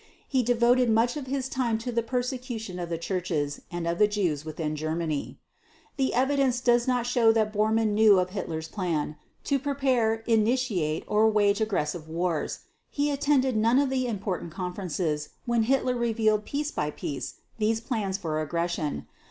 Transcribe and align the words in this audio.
He 0.27 0.41
devoted 0.41 0.89
much 0.89 1.15
of 1.15 1.27
his 1.27 1.47
time 1.47 1.77
to 1.77 1.91
the 1.91 2.01
persecution 2.01 2.79
of 2.79 2.89
the 2.89 2.97
churches 2.97 3.61
and 3.69 3.85
of 3.87 3.99
the 3.99 4.07
Jews 4.07 4.43
within 4.43 4.75
Germany. 4.75 5.37
The 5.97 6.15
evidence 6.15 6.59
does 6.59 6.87
not 6.87 7.05
show 7.05 7.31
that 7.33 7.53
Bormann 7.53 7.93
knew 7.93 8.17
of 8.17 8.31
Hitler's 8.31 8.67
plans 8.67 9.13
to 9.43 9.59
prepare, 9.59 10.23
initiate, 10.25 11.03
or 11.07 11.29
wage 11.29 11.61
aggressive 11.61 12.09
wars. 12.09 12.61
He 12.89 13.11
attended 13.11 13.55
none 13.55 13.77
of 13.77 13.91
the 13.91 14.07
important 14.07 14.51
conferences 14.51 15.29
when 15.45 15.61
Hitler 15.69 15.95
revealed 15.95 16.45
piece 16.45 16.71
by 16.71 16.89
piece 16.89 17.35
these 17.59 17.79
plans 17.79 18.17
for 18.17 18.41
aggression. 18.41 19.05